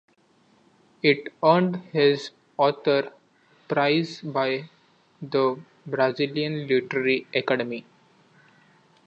It 1.03 1.31
earned 1.43 1.75
his 1.93 2.31
author 2.57 2.99
a 3.01 3.13
prize 3.71 4.21
by 4.21 4.67
the 5.21 5.59
Brazilian 5.85 6.65
Literary 6.67 7.27
Academy. 7.35 7.85